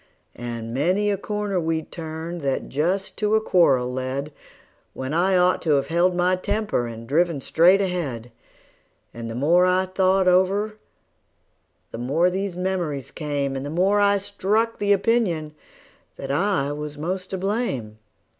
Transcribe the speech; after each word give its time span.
And 0.35 0.73
many 0.73 1.11
a 1.11 1.15
corner 1.17 1.59
we'd 1.59 1.91
turned 1.91 2.41
that 2.41 2.69
just 2.69 3.17
to 3.17 3.35
a 3.35 3.39
quarrel 3.39 3.93
led, 3.93 4.33
When 4.95 5.13
I 5.13 5.37
ought 5.37 5.61
to 5.61 5.79
've 5.79 5.89
held 5.89 6.15
my 6.15 6.35
temper, 6.37 6.87
and 6.87 7.05
driven 7.07 7.39
straight 7.39 7.81
ahead; 7.81 8.31
And 9.13 9.29
the 9.29 9.35
more 9.35 9.67
I 9.67 9.85
thought 9.85 10.25
it 10.27 10.31
over 10.31 10.73
the 11.91 11.99
more 11.99 12.31
these 12.31 12.57
memories 12.57 13.11
came, 13.11 13.55
And 13.55 13.63
the 13.63 13.69
more 13.69 13.99
I 13.99 14.17
struck 14.17 14.79
the 14.79 14.91
opinion 14.91 15.53
that 16.15 16.31
I 16.31 16.71
was 16.71 16.95
the 16.95 17.01
most 17.01 17.29
to 17.29 17.37
blame. 17.37 17.99